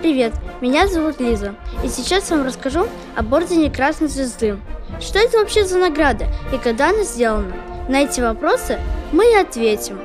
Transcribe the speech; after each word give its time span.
Привет, 0.00 0.32
меня 0.62 0.88
зовут 0.88 1.20
Лиза, 1.20 1.54
и 1.84 1.88
сейчас 1.88 2.30
вам 2.30 2.46
расскажу 2.46 2.86
об 3.16 3.34
Ордене 3.34 3.70
Красной 3.70 4.08
Звезды. 4.08 4.56
Что 4.98 5.18
это 5.18 5.36
вообще 5.36 5.66
за 5.66 5.78
награда 5.78 6.24
и 6.54 6.56
когда 6.56 6.88
она 6.88 7.02
сделана? 7.02 7.52
На 7.86 8.04
эти 8.04 8.22
вопросы 8.22 8.78
мы 9.12 9.30
и 9.30 9.34
ответим. 9.34 10.00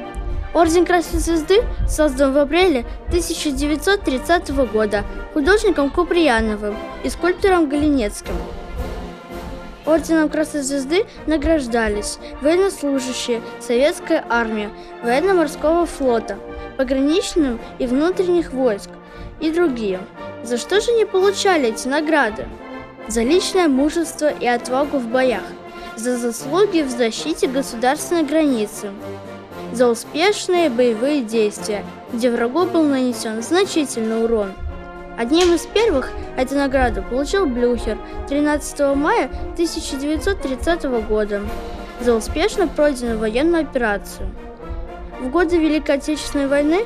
Орден 0.53 0.85
Красной 0.85 1.21
Звезды 1.21 1.63
создан 1.87 2.33
в 2.33 2.37
апреле 2.37 2.85
1930 3.07 4.49
года 4.69 5.05
художником 5.33 5.89
Куприяновым 5.89 6.75
и 7.05 7.09
скульптором 7.09 7.69
Галинецким. 7.69 8.35
Орденом 9.85 10.27
Красной 10.27 10.63
Звезды 10.63 11.05
награждались 11.25 12.19
военнослужащие 12.41 13.41
Советской 13.61 14.21
армии, 14.27 14.67
военно-морского 15.03 15.85
флота, 15.85 16.37
пограничным 16.75 17.61
и 17.79 17.87
внутренних 17.87 18.51
войск 18.51 18.89
и 19.39 19.51
другие. 19.51 19.99
За 20.43 20.57
что 20.57 20.81
же 20.81 20.91
не 20.93 21.05
получали 21.05 21.69
эти 21.69 21.87
награды? 21.87 22.47
За 23.07 23.21
личное 23.21 23.67
мужество 23.67 24.29
и 24.29 24.47
отвагу 24.47 24.97
в 24.97 25.07
боях, 25.07 25.43
за 25.95 26.17
заслуги 26.17 26.81
в 26.81 26.89
защите 26.89 27.47
государственной 27.47 28.23
границы, 28.23 28.89
за 29.73 29.87
успешные 29.87 30.69
боевые 30.69 31.21
действия, 31.21 31.85
где 32.11 32.31
врагу 32.31 32.65
был 32.65 32.83
нанесен 32.83 33.41
значительный 33.41 34.23
урон– 34.23 34.53
Одним 35.17 35.53
из 35.53 35.65
первых 35.65 36.11
эту 36.35 36.55
награду 36.55 37.01
получил 37.01 37.45
Блюхер 37.45 37.97
13 38.27 38.95
мая 38.95 39.29
1930 39.53 40.83
года 41.07 41.41
за 42.01 42.13
успешно 42.13 42.67
пройденную 42.67 43.17
военную 43.17 43.63
операцию. 43.63 44.29
В 45.21 45.29
годы 45.29 45.57
Великой 45.57 45.95
Отечественной 45.95 46.47
войны 46.47 46.85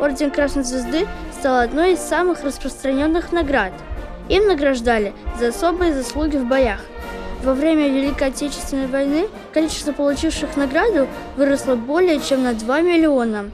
Орден 0.00 0.30
Красной 0.30 0.64
Звезды 0.64 1.06
стал 1.46 1.60
одной 1.60 1.92
из 1.92 2.00
самых 2.00 2.42
распространенных 2.42 3.30
наград. 3.30 3.72
Им 4.28 4.48
награждали 4.48 5.12
за 5.38 5.50
особые 5.50 5.94
заслуги 5.94 6.36
в 6.36 6.44
боях. 6.44 6.80
Во 7.44 7.54
время 7.54 7.88
Великой 7.88 8.30
Отечественной 8.30 8.88
войны 8.88 9.28
количество 9.54 9.92
получивших 9.92 10.56
награду 10.56 11.06
выросло 11.36 11.76
более 11.76 12.18
чем 12.18 12.42
на 12.42 12.52
2 12.52 12.80
миллиона. 12.80 13.52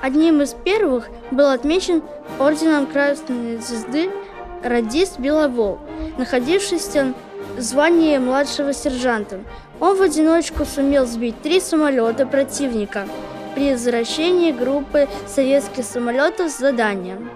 Одним 0.00 0.40
из 0.40 0.54
первых 0.54 1.10
был 1.30 1.50
отмечен 1.50 2.02
орденом 2.38 2.86
Красной 2.86 3.58
Звезды 3.58 4.08
радист 4.64 5.18
Беловол, 5.18 5.78
находившийся 6.16 7.12
в 7.54 7.60
звании 7.60 8.16
младшего 8.16 8.72
сержанта. 8.72 9.40
Он 9.78 9.94
в 9.94 10.00
одиночку 10.00 10.64
сумел 10.64 11.04
сбить 11.04 11.42
три 11.42 11.60
самолета 11.60 12.24
противника 12.24 13.06
при 13.56 13.72
возвращении 13.72 14.52
группы 14.52 15.08
советских 15.26 15.82
самолетов 15.84 16.50
с 16.50 16.58
заданием. 16.58 17.30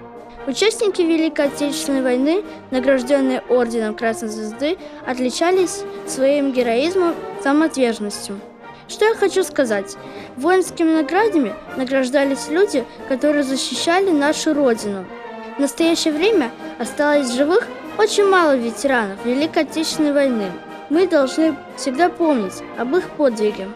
Участники 0.46 1.00
Великой 1.00 1.46
Отечественной 1.46 2.02
войны, 2.02 2.44
награжденные 2.70 3.40
Орденом 3.48 3.94
Красной 3.94 4.28
Звезды, 4.28 4.76
отличались 5.06 5.82
своим 6.06 6.52
героизмом 6.52 7.14
самоотверженностью. 7.42 8.38
Что 8.86 9.06
я 9.06 9.14
хочу 9.14 9.42
сказать? 9.44 9.96
Воинскими 10.36 10.92
наградами 10.92 11.54
награждались 11.78 12.48
люди, 12.50 12.84
которые 13.08 13.42
защищали 13.42 14.10
нашу 14.10 14.52
Родину. 14.52 15.06
В 15.56 15.60
настоящее 15.60 16.12
время 16.12 16.50
осталось 16.78 17.32
живых 17.32 17.66
очень 17.96 18.28
мало 18.28 18.56
ветеранов 18.56 19.24
Великой 19.24 19.62
Отечественной 19.62 20.12
войны. 20.12 20.52
Мы 20.90 21.06
должны 21.06 21.56
всегда 21.76 22.10
помнить 22.10 22.62
об 22.76 22.94
их 22.94 23.08
подвиге. 23.10 23.68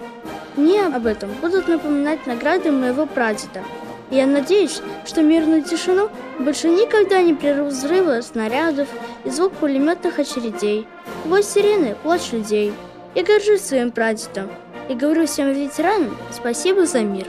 Мне 0.56 0.86
об 0.86 1.06
этом 1.06 1.30
будут 1.40 1.68
напоминать 1.68 2.26
награды 2.26 2.70
моего 2.70 3.06
прадеда. 3.06 3.62
Я 4.10 4.26
надеюсь, 4.26 4.80
что 5.04 5.22
мирную 5.22 5.62
тишину 5.62 6.10
больше 6.38 6.68
никогда 6.68 7.22
не 7.22 7.34
прервут 7.34 7.72
взрывы 7.72 8.22
снарядов 8.22 8.88
и 9.24 9.30
звук 9.30 9.52
пулеметных 9.54 10.18
очередей, 10.18 10.86
вой 11.24 11.42
сирены, 11.42 11.96
плач 12.02 12.32
людей. 12.32 12.72
Я 13.14 13.24
горжусь 13.24 13.62
своим 13.62 13.90
прадедом, 13.90 14.50
и 14.88 14.94
говорю 14.94 15.26
всем 15.26 15.52
ветеранам 15.52 16.16
спасибо 16.30 16.86
за 16.86 17.00
мир. 17.00 17.26